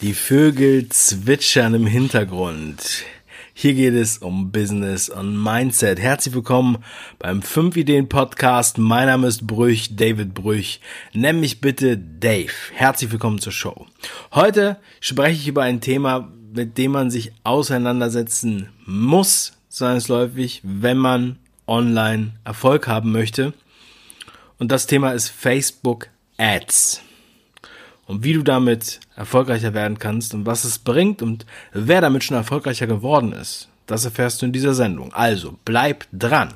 [0.00, 3.02] Die Vögel zwitschern im Hintergrund.
[3.52, 5.98] Hier geht es um Business und Mindset.
[5.98, 6.78] Herzlich willkommen
[7.18, 8.78] beim 5 Ideen Podcast.
[8.78, 10.78] Mein Name ist Brüch, David Brüch.
[11.14, 12.52] Nenn mich bitte Dave.
[12.74, 13.86] Herzlich willkommen zur Show.
[14.32, 21.40] Heute spreche ich über ein Thema, mit dem man sich auseinandersetzen muss, zwangsläufig, wenn man
[21.66, 23.52] online Erfolg haben möchte.
[24.60, 27.02] Und das Thema ist Facebook Ads
[28.08, 32.36] und wie du damit erfolgreicher werden kannst und was es bringt und wer damit schon
[32.36, 33.68] erfolgreicher geworden ist.
[33.86, 35.12] Das erfährst du in dieser Sendung.
[35.12, 36.54] Also bleib dran.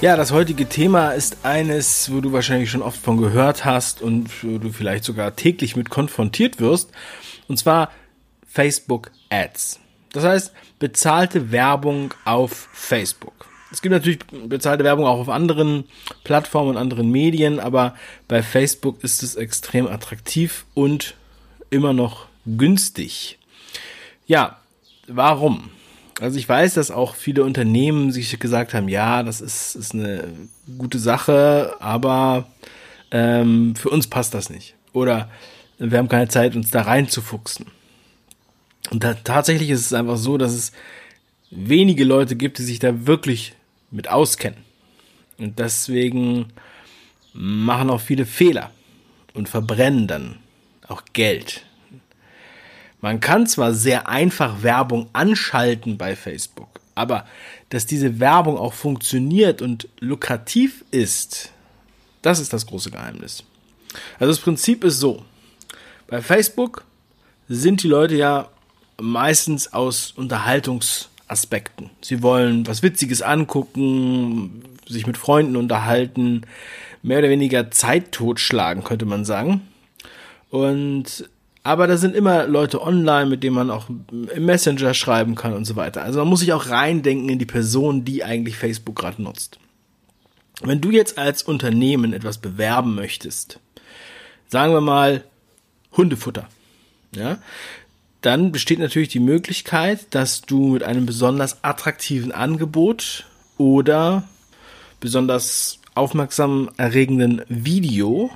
[0.00, 4.30] Ja, das heutige Thema ist eines, wo du wahrscheinlich schon oft von gehört hast und
[4.42, 6.90] wo du vielleicht sogar täglich mit konfrontiert wirst.
[7.48, 7.90] Und zwar
[8.46, 9.80] Facebook Ads.
[10.12, 13.46] Das heißt, bezahlte Werbung auf Facebook.
[13.72, 15.84] Es gibt natürlich bezahlte Werbung auch auf anderen
[16.24, 17.94] Plattformen und anderen Medien, aber
[18.26, 21.14] bei Facebook ist es extrem attraktiv und
[21.70, 23.38] immer noch günstig.
[24.26, 24.58] Ja,
[25.06, 25.70] warum?
[26.20, 30.24] Also ich weiß, dass auch viele Unternehmen sich gesagt haben, ja, das ist, ist eine
[30.76, 32.46] gute Sache, aber
[33.12, 34.74] ähm, für uns passt das nicht.
[34.92, 35.30] Oder
[35.78, 37.66] wir haben keine Zeit, uns da reinzufuchsen.
[38.90, 40.72] Und da, tatsächlich ist es einfach so, dass es
[41.50, 43.54] wenige Leute gibt, die sich da wirklich
[43.90, 44.58] mit auskennen.
[45.38, 46.52] Und deswegen
[47.32, 48.70] machen auch viele Fehler
[49.34, 50.36] und verbrennen dann
[50.86, 51.64] auch Geld.
[53.00, 57.26] Man kann zwar sehr einfach Werbung anschalten bei Facebook, aber
[57.70, 61.52] dass diese Werbung auch funktioniert und lukrativ ist,
[62.20, 63.44] das ist das große Geheimnis.
[64.18, 65.24] Also das Prinzip ist so.
[66.06, 66.84] Bei Facebook
[67.48, 68.50] sind die Leute ja
[69.00, 71.90] meistens aus Unterhaltungsaspekten.
[72.00, 76.42] Sie wollen was Witziges angucken, sich mit Freunden unterhalten,
[77.02, 79.62] mehr oder weniger Zeit totschlagen, könnte man sagen.
[80.50, 81.28] Und
[81.62, 85.66] aber da sind immer Leute online, mit denen man auch im Messenger schreiben kann und
[85.66, 86.02] so weiter.
[86.02, 89.58] Also man muss sich auch reindenken in die Person, die eigentlich Facebook gerade nutzt.
[90.62, 93.60] Wenn du jetzt als Unternehmen etwas bewerben möchtest,
[94.48, 95.24] sagen wir mal
[95.96, 96.48] Hundefutter,
[97.14, 97.38] ja,
[98.22, 103.26] dann besteht natürlich die Möglichkeit, dass du mit einem besonders attraktiven Angebot
[103.56, 104.28] oder
[105.00, 108.30] besonders aufmerksam erregenden Video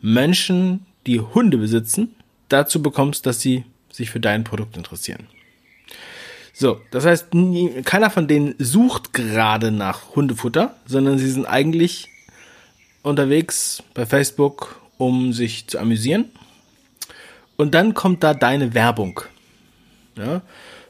[0.00, 2.14] Menschen, die Hunde besitzen,
[2.48, 5.26] dazu bekommst, dass sie sich für dein Produkt interessieren.
[6.52, 7.28] So, das heißt,
[7.84, 12.08] keiner von denen sucht gerade nach Hundefutter, sondern sie sind eigentlich
[13.02, 16.30] unterwegs bei Facebook, um sich zu amüsieren
[17.56, 19.20] und dann kommt da deine Werbung.
[20.16, 20.42] Ja,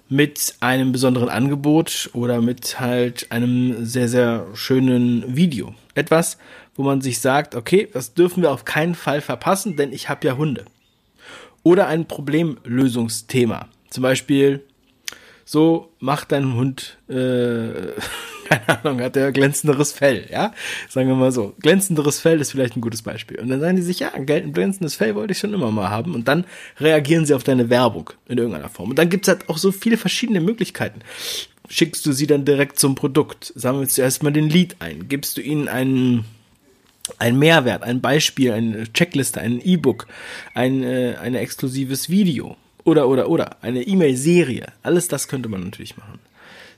[0.09, 5.75] mit einem besonderen Angebot oder mit halt einem sehr, sehr schönen Video.
[5.95, 6.37] Etwas,
[6.75, 10.27] wo man sich sagt, okay, das dürfen wir auf keinen Fall verpassen, denn ich habe
[10.27, 10.67] ja Hunde.
[11.63, 13.69] Oder ein Problemlösungsthema.
[13.89, 14.63] Zum Beispiel,
[15.47, 17.93] so macht dein Hund äh,
[18.53, 20.53] keine Ahnung, hat er glänzenderes Fell, ja?
[20.89, 21.55] Sagen wir mal so.
[21.61, 23.39] Glänzenderes Fell ist vielleicht ein gutes Beispiel.
[23.41, 26.15] Und dann sagen die sich, ja, ein glänzendes Fell wollte ich schon immer mal haben.
[26.15, 26.45] Und dann
[26.79, 28.91] reagieren sie auf deine Werbung in irgendeiner Form.
[28.91, 31.01] Und dann gibt's halt auch so viele verschiedene Möglichkeiten.
[31.69, 33.53] Schickst du sie dann direkt zum Produkt?
[33.55, 35.09] Sagen wir zuerst mal den Lead ein.
[35.09, 36.25] Gibst du ihnen einen,
[37.19, 40.07] ein Mehrwert, ein Beispiel, eine Checkliste, ein E-Book,
[40.55, 44.67] ein, äh, ein exklusives Video oder, oder, oder, eine E-Mail-Serie.
[44.83, 46.19] Alles das könnte man natürlich machen.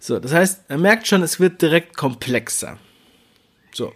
[0.04, 2.76] So, das heißt, er merkt schon, es wird direkt komplexer.
[3.72, 3.90] So.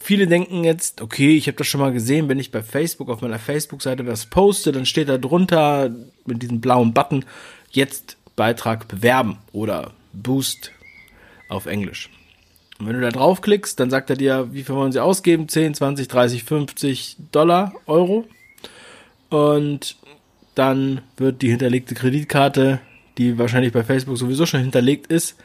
[0.00, 3.20] Viele denken jetzt, okay, ich habe das schon mal gesehen, wenn ich bei Facebook auf
[3.20, 5.94] meiner Facebook-Seite was poste, dann steht da drunter
[6.24, 7.26] mit diesem blauen Button
[7.70, 10.72] jetzt Beitrag bewerben oder Boost
[11.50, 12.08] auf Englisch.
[12.78, 15.46] Und wenn du da draufklickst, dann sagt er dir, wie viel wollen sie ausgeben?
[15.46, 18.24] 10, 20, 30, 50 Dollar, Euro.
[19.28, 19.98] Und
[20.54, 22.80] dann wird die hinterlegte Kreditkarte
[23.18, 25.36] die wahrscheinlich bei Facebook sowieso schon hinterlegt ist,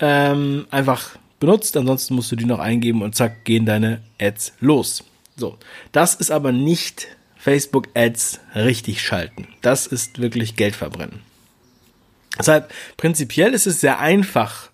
[0.00, 1.76] ähm, einfach benutzt.
[1.76, 5.04] Ansonsten musst du die noch eingeben und zack, gehen deine Ads los.
[5.36, 5.58] So,
[5.92, 9.48] das ist aber nicht Facebook Ads richtig schalten.
[9.60, 11.20] Das ist wirklich Geld verbrennen.
[12.38, 14.70] Deshalb, prinzipiell ist es sehr einfach,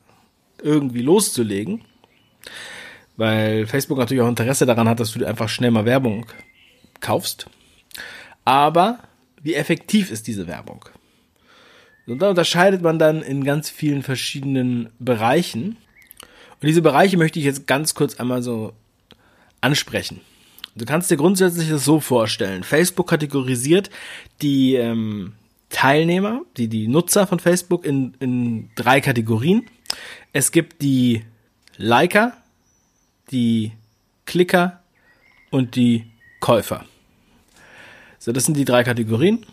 [0.62, 1.82] irgendwie loszulegen,
[3.16, 6.26] weil Facebook natürlich auch Interesse daran hat, dass du einfach schnell mal Werbung
[7.00, 7.46] kaufst.
[8.44, 8.98] Aber
[9.42, 10.84] wie effektiv ist diese Werbung?
[12.06, 15.76] Und da unterscheidet man dann in ganz vielen verschiedenen Bereichen.
[16.61, 18.73] Und diese Bereiche möchte ich jetzt ganz kurz einmal so
[19.61, 20.20] ansprechen.
[20.75, 22.62] Du kannst dir grundsätzlich das so vorstellen.
[22.62, 23.91] Facebook kategorisiert
[24.41, 25.35] die ähm,
[25.69, 29.67] Teilnehmer, die, die Nutzer von Facebook in, in drei Kategorien.
[30.32, 31.25] Es gibt die
[31.76, 32.37] Liker,
[33.31, 33.73] die
[34.26, 34.81] Klicker
[35.50, 36.06] und die
[36.41, 36.85] Käufer.
[38.19, 39.47] So, das sind die drei Kategorien.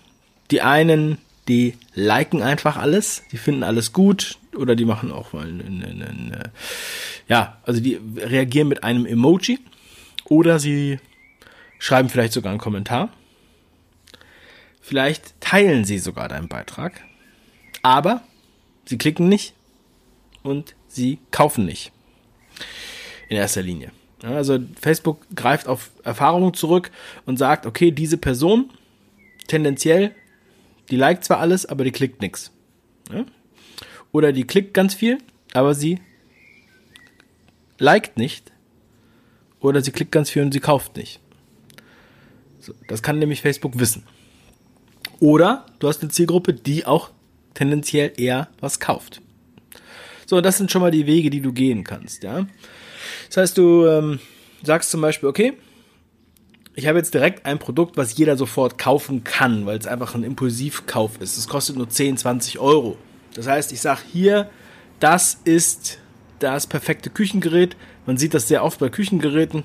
[0.51, 1.17] Die einen,
[1.47, 6.07] die liken einfach alles, die finden alles gut oder die machen auch mal eine, eine,
[6.07, 6.51] eine
[7.27, 9.59] ja, also die reagieren mit einem Emoji
[10.25, 10.99] oder sie
[11.79, 13.09] schreiben vielleicht sogar einen Kommentar.
[14.81, 17.01] Vielleicht teilen sie sogar deinen Beitrag,
[17.81, 18.21] aber
[18.85, 19.53] sie klicken nicht
[20.43, 21.91] und sie kaufen nicht.
[23.29, 23.91] In erster Linie.
[24.23, 26.89] Also Facebook greift auf Erfahrungen zurück
[27.25, 28.71] und sagt, okay, diese Person
[29.47, 30.15] tendenziell,
[30.89, 32.51] die liked zwar alles, aber die klickt nichts.
[34.11, 35.19] Oder die klickt ganz viel,
[35.53, 35.99] aber sie
[37.77, 38.51] liked nicht.
[39.59, 41.19] Oder sie klickt ganz viel und sie kauft nicht.
[42.59, 44.03] So, das kann nämlich Facebook wissen.
[45.19, 47.11] Oder du hast eine Zielgruppe, die auch
[47.53, 49.21] tendenziell eher was kauft.
[50.25, 52.45] So, das sind schon mal die Wege, die du gehen kannst, ja.
[53.27, 54.19] Das heißt, du ähm,
[54.61, 55.53] sagst zum Beispiel, okay,
[56.77, 60.23] ich habe jetzt direkt ein Produkt, was jeder sofort kaufen kann, weil es einfach ein
[60.23, 61.35] Impulsivkauf ist.
[61.35, 62.97] Es kostet nur 10, 20 Euro.
[63.33, 64.47] Das heißt, ich sage hier,
[64.99, 65.97] das ist
[66.37, 67.75] das perfekte Küchengerät.
[68.05, 69.63] Man sieht das sehr oft bei Küchengeräten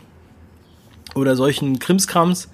[1.14, 2.49] oder solchen Krimskrams,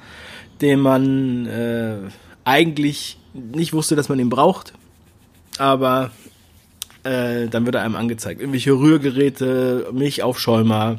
[0.61, 1.99] den man äh,
[2.43, 4.73] eigentlich nicht wusste, dass man ihn braucht.
[5.59, 6.11] Aber
[7.05, 8.41] äh, dann wird er einem angezeigt.
[8.41, 10.99] Irgendwelche Rührgeräte, Milchaufschäumer,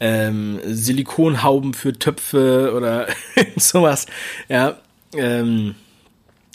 [0.00, 3.06] ähm, Silikonhauben für Töpfe oder
[3.56, 4.06] sowas.
[4.48, 4.78] Ja,
[5.16, 5.76] ähm,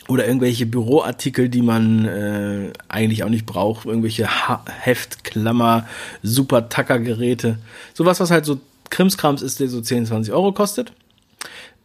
[0.07, 5.87] oder irgendwelche Büroartikel, die man äh, eigentlich auch nicht braucht, irgendwelche ha Heftklammer,
[6.23, 7.59] super Tackergeräte,
[7.93, 8.59] sowas, was halt so
[8.89, 10.93] Krimskrams ist, der so 10, 20 Euro kostet.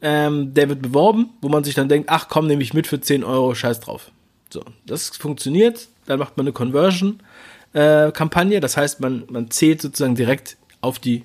[0.01, 2.99] Ähm, der wird beworben, wo man sich dann denkt, ach komm, nehme ich mit für
[3.01, 4.11] 10 Euro, scheiß drauf.
[4.51, 10.15] So, das funktioniert, dann macht man eine Conversion-Kampagne, äh, das heißt, man, man zählt sozusagen
[10.15, 11.25] direkt auf die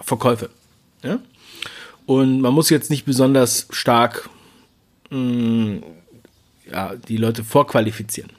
[0.00, 0.50] Verkäufe.
[1.02, 1.18] Ja?
[2.06, 4.28] Und man muss jetzt nicht besonders stark
[5.10, 5.82] mh, mm,
[6.70, 8.30] ja, die Leute vorqualifizieren.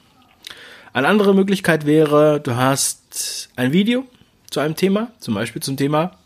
[0.92, 4.04] Eine andere Möglichkeit wäre, du hast ein Video
[4.50, 6.16] zu einem Thema, zum Beispiel zum Thema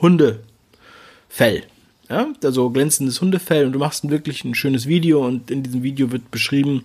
[0.00, 1.64] Hundefell.
[2.08, 6.12] Ja, also glänzendes Hundefell und du machst wirklich ein schönes Video und in diesem Video
[6.12, 6.84] wird beschrieben,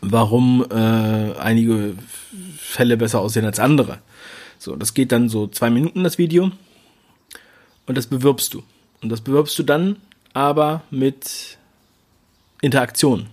[0.00, 1.94] warum äh, einige
[2.58, 4.00] Fälle besser aussehen als andere.
[4.58, 6.50] So, das geht dann so zwei Minuten das Video
[7.86, 8.62] und das bewirbst du.
[9.02, 9.96] Und das bewirbst du dann
[10.32, 11.58] aber mit
[12.62, 13.26] Interaktion.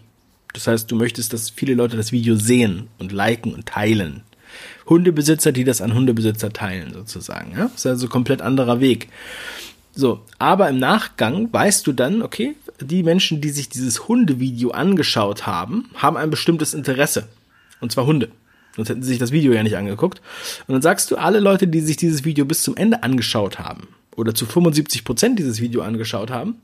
[0.53, 4.23] Das heißt, du möchtest, dass viele Leute das Video sehen und liken und teilen.
[4.88, 7.53] Hundebesitzer, die das an Hundebesitzer teilen, sozusagen.
[7.53, 7.69] Ja?
[7.69, 9.07] Das ist also ein komplett anderer Weg.
[9.94, 15.47] So, aber im Nachgang weißt du dann, okay, die Menschen, die sich dieses Hundevideo angeschaut
[15.47, 17.27] haben, haben ein bestimmtes Interesse.
[17.79, 18.29] Und zwar Hunde.
[18.75, 20.21] Sonst hätten sie sich das Video ja nicht angeguckt.
[20.68, 23.88] Und dann sagst du, alle Leute, die sich dieses Video bis zum Ende angeschaut haben,
[24.15, 26.56] oder zu 75 Prozent dieses Video angeschaut haben,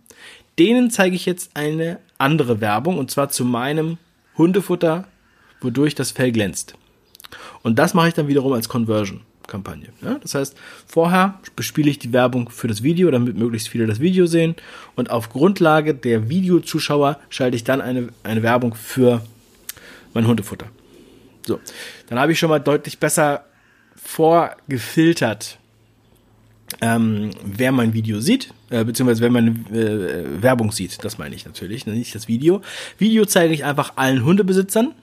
[0.60, 3.98] denen zeige ich jetzt eine andere Werbung und zwar zu meinem
[4.38, 5.06] Hundefutter,
[5.62, 6.76] wodurch das Fell glänzt.
[7.64, 9.90] Und das mache ich dann wiederum als Conversion-Kampagne.
[10.02, 10.20] Ja?
[10.20, 10.56] Das heißt,
[10.86, 14.56] vorher bespiele ich die Werbung für das Video, damit möglichst viele das Video sehen.
[14.96, 19.22] Und auf Grundlage der Videozuschauer schalte ich dann eine, eine Werbung für
[20.14, 20.68] mein Hundefutter.
[21.48, 21.62] So,
[22.08, 23.46] dann habe ich schon mal deutlich besser
[23.96, 25.58] vorgefiltert,
[26.82, 31.46] ähm, wer mein Video sieht, äh, beziehungsweise wer meine äh, Werbung sieht, das meine ich
[31.46, 32.62] natürlich, ne, nicht das Video.
[32.98, 34.94] Video zeige ich einfach allen Hundebesitzern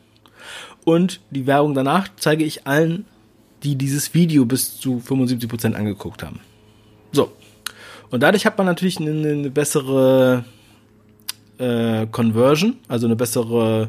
[0.85, 3.07] und die Werbung danach zeige ich allen,
[3.63, 6.41] die dieses Video bis zu 75 Prozent angeguckt haben.
[7.13, 7.33] So.
[8.11, 10.45] Und dadurch hat man natürlich eine, eine bessere
[11.57, 13.89] äh, Conversion, also eine bessere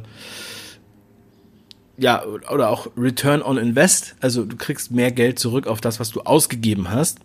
[1.98, 6.12] ja, oder auch Return on Invest, also du kriegst mehr Geld zurück auf das, was
[6.12, 7.20] du ausgegeben hast.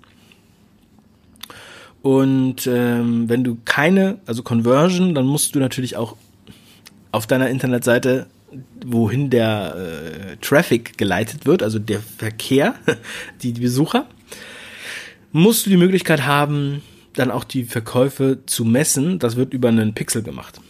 [2.02, 6.16] Und ähm, wenn du keine, also Conversion, dann musst du natürlich auch
[7.12, 8.26] auf deiner Internetseite,
[8.84, 12.74] wohin der äh, Traffic geleitet wird, also der Verkehr,
[13.42, 14.06] die, die Besucher,
[15.32, 16.82] musst du die Möglichkeit haben,
[17.14, 19.18] dann auch die Verkäufe zu messen.
[19.18, 20.60] Das wird über einen Pixel gemacht.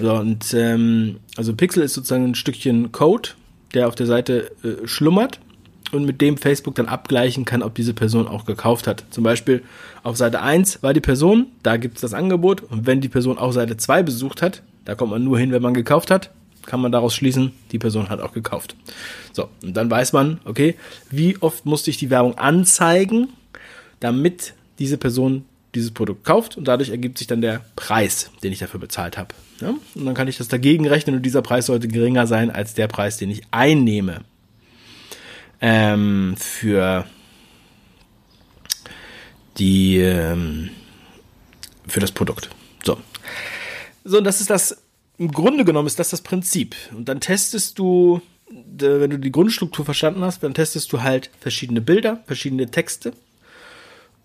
[0.00, 3.30] So, und ähm, also Pixel ist sozusagen ein Stückchen Code,
[3.74, 5.40] der auf der Seite äh, schlummert
[5.92, 9.04] und mit dem Facebook dann abgleichen kann, ob diese Person auch gekauft hat.
[9.10, 9.62] Zum Beispiel
[10.02, 13.38] auf Seite 1 war die Person, da gibt es das Angebot und wenn die Person
[13.38, 16.30] auch Seite 2 besucht hat, da kommt man nur hin, wenn man gekauft hat,
[16.66, 18.76] kann man daraus schließen, die Person hat auch gekauft.
[19.32, 20.76] So, und dann weiß man, okay,
[21.10, 23.28] wie oft musste ich die Werbung anzeigen,
[24.00, 28.58] damit diese Person dieses Produkt kauft und dadurch ergibt sich dann der Preis, den ich
[28.58, 29.34] dafür bezahlt habe.
[29.60, 29.74] Ja?
[29.94, 32.88] Und dann kann ich das dagegen rechnen und dieser Preis sollte geringer sein als der
[32.88, 34.20] Preis, den ich einnehme
[35.60, 37.06] ähm, für
[39.58, 40.70] die ähm,
[41.86, 42.50] für das Produkt.
[42.84, 42.98] So.
[44.04, 44.82] So, und das ist das,
[45.18, 46.74] im Grunde genommen ist das das Prinzip.
[46.94, 51.80] Und dann testest du, wenn du die Grundstruktur verstanden hast, dann testest du halt verschiedene
[51.80, 53.12] Bilder, verschiedene Texte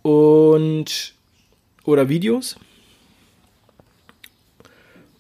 [0.02, 1.14] und
[1.90, 2.56] oder Videos.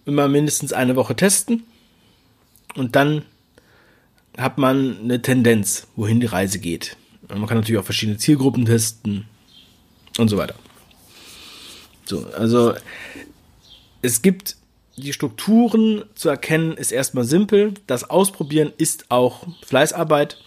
[0.06, 1.64] Immer mindestens eine Woche testen
[2.76, 3.24] und dann
[4.38, 6.96] hat man eine Tendenz, wohin die Reise geht.
[7.28, 9.28] Und man kann natürlich auch verschiedene Zielgruppen testen
[10.18, 10.56] und so weiter.
[12.06, 12.74] So, also
[14.02, 14.56] es gibt
[14.98, 17.74] die Strukturen zu erkennen, ist erstmal simpel.
[17.88, 20.38] Das Ausprobieren ist auch Fleißarbeit.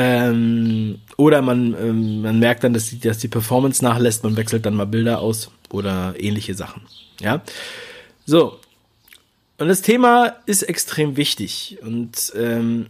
[0.01, 4.65] ähm, oder man, ähm, man merkt dann, dass die, dass die Performance nachlässt, man wechselt
[4.65, 6.83] dann mal Bilder aus oder ähnliche Sachen.
[7.21, 7.43] Ja.
[8.25, 8.61] So.
[9.59, 11.79] Und das Thema ist extrem wichtig.
[11.83, 12.87] Und ähm,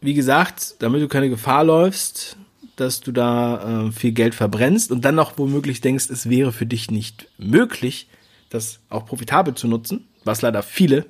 [0.00, 2.36] wie gesagt, damit du keine Gefahr läufst,
[2.74, 6.66] dass du da äh, viel Geld verbrennst und dann noch womöglich denkst, es wäre für
[6.66, 8.08] dich nicht möglich,
[8.50, 11.06] das auch profitabel zu nutzen, was leider viele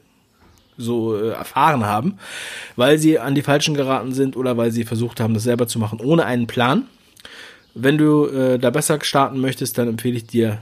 [0.82, 2.18] so äh, erfahren haben,
[2.76, 5.78] weil sie an die Falschen geraten sind oder weil sie versucht haben, das selber zu
[5.78, 6.86] machen, ohne einen Plan.
[7.74, 10.58] Wenn du äh, da besser starten möchtest, dann empfehle ich dir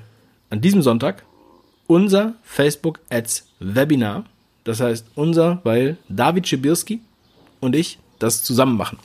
[0.50, 1.24] an diesem Sonntag
[1.86, 4.24] unser Facebook Ads Webinar.
[4.64, 7.00] Das heißt unser, weil David Schibirski
[7.60, 8.98] und ich das zusammen machen.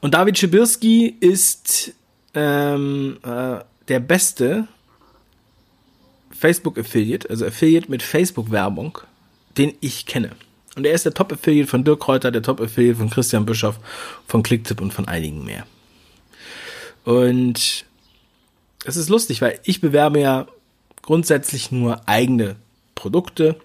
[0.00, 1.92] Und David Schibirski ist
[2.34, 4.66] ähm, äh, der beste
[6.32, 8.98] Facebook-Affiliate, also Affiliate mit Facebook-Werbung,
[9.56, 10.30] den ich kenne.
[10.76, 13.80] Und er ist der Top-Affiliate von Dirk Kräuter, der Top-Affiliate von Christian Bischoff,
[14.26, 15.66] von Clicktip und von einigen mehr.
[17.04, 17.84] Und
[18.84, 20.46] es ist lustig, weil ich bewerbe ja
[21.02, 22.56] grundsätzlich nur eigene
[22.94, 23.56] Produkte,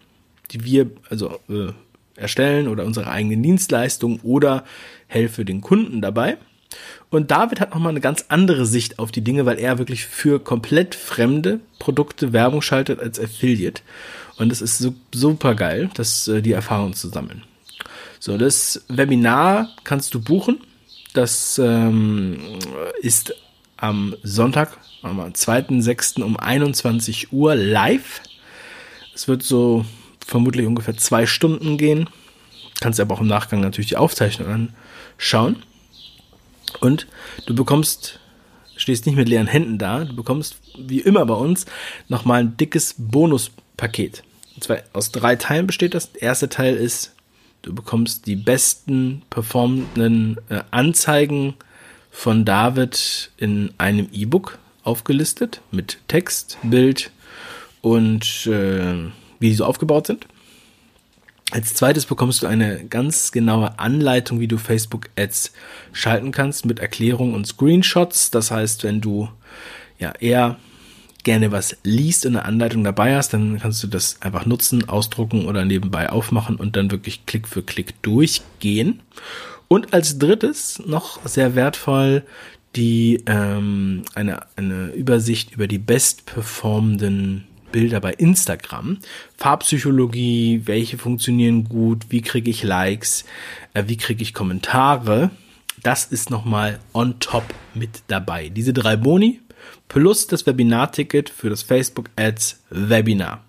[0.51, 1.74] die wir also äh,
[2.15, 4.63] erstellen oder unsere eigenen Dienstleistungen oder
[5.08, 6.38] helfe den Kunden dabei.
[7.10, 10.39] Und David hat nochmal eine ganz andere Sicht auf die Dinge, weil er wirklich für
[10.39, 13.81] komplett fremde Produkte Werbung schaltet als Affiliate.
[14.38, 17.43] Und es ist super geil, das, äh, die Erfahrung zu sammeln.
[18.19, 20.60] So, das Webinar kannst du buchen.
[21.13, 22.39] Das ähm,
[23.01, 23.34] ist
[23.77, 26.22] am Sonntag, am 2.6.
[26.22, 28.22] um 21 Uhr live.
[29.13, 29.86] Es wird so
[30.25, 32.10] vermutlich ungefähr zwei Stunden gehen.
[32.81, 34.69] Kannst aber auch im Nachgang natürlich die Aufzeichnung
[35.17, 35.63] anschauen.
[36.79, 37.07] Und
[37.45, 38.19] du bekommst,
[38.75, 41.65] stehst nicht mit leeren Händen da, du bekommst, wie immer bei uns,
[42.07, 44.24] nochmal ein dickes Bonuspaket.
[44.55, 46.13] Und zwar aus drei Teilen besteht das.
[46.13, 47.13] Der erste Teil ist,
[47.62, 51.55] du bekommst die besten performenden äh, Anzeigen
[52.12, 57.12] von David in einem E-Book aufgelistet mit Text, Bild
[57.81, 60.27] und äh, wie die so aufgebaut sind.
[61.52, 65.54] Als zweites bekommst du eine ganz genaue Anleitung, wie du Facebook Ads
[65.94, 68.32] schalten kannst mit Erklärungen und Screenshots.
[68.32, 69.30] Das heißt, wenn du
[70.00, 70.58] ja eher
[71.24, 75.46] gerne was liest und eine Anleitung dabei hast, dann kannst du das einfach nutzen, ausdrucken
[75.46, 79.02] oder nebenbei aufmachen und dann wirklich Klick für Klick durchgehen.
[79.68, 82.24] Und als drittes noch sehr wertvoll
[82.75, 89.00] die ähm, eine, eine Übersicht über die bestperformenden Bilder bei Instagram.
[89.36, 93.25] Farbpsychologie, welche funktionieren gut, wie kriege ich Likes,
[93.74, 95.29] äh, wie kriege ich Kommentare.
[95.84, 98.48] Das ist nochmal on top mit dabei.
[98.48, 99.41] Diese drei Boni
[99.89, 103.44] plus das Webinar-Ticket für das Facebook Ads Webinar.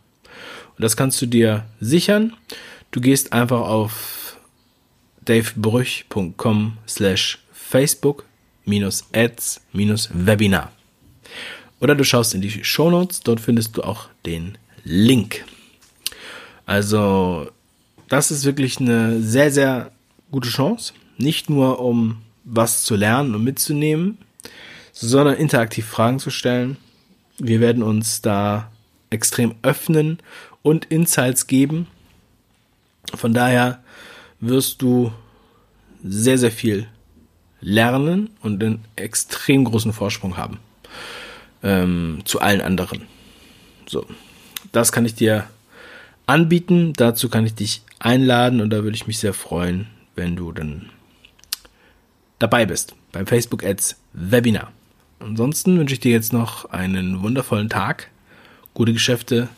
[0.76, 2.33] Und das kannst du dir sichern.
[2.90, 4.38] Du gehst einfach auf
[5.25, 8.25] davebrüch.com slash Facebook
[9.12, 10.73] Ads Webinar.
[11.80, 15.45] Oder du schaust in die Show Notes, dort findest du auch den Link.
[16.64, 17.50] Also,
[18.09, 19.92] das ist wirklich eine sehr, sehr
[20.30, 20.95] gute Chance.
[21.18, 24.18] Nicht nur um was zu lernen und mitzunehmen,
[24.92, 26.76] sondern interaktiv Fragen zu stellen.
[27.38, 28.71] Wir werden uns da
[29.11, 30.18] extrem öffnen
[30.62, 31.87] und Insights geben.
[33.14, 33.83] Von daher
[34.40, 35.12] wirst du
[36.02, 36.88] sehr, sehr viel
[37.61, 40.59] lernen und einen extrem großen Vorsprung haben.
[41.63, 43.03] Ähm, zu allen anderen.
[43.87, 44.07] So,
[44.73, 45.49] das kann ich dir
[46.27, 46.93] anbieten.
[46.95, 50.91] Dazu kann ich dich einladen und da würde ich mich sehr freuen, wenn du dann
[52.39, 54.73] dabei bist beim Facebook Ads Webinar.
[55.19, 58.11] Ansonsten wünsche ich dir jetzt noch einen wundervollen Tag,
[58.75, 59.49] gute Geschäfte,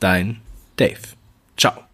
[0.00, 0.40] dein
[0.76, 1.00] Dave.
[1.56, 1.93] Ciao.